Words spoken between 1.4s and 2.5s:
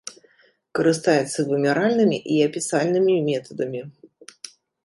вымяральнымі і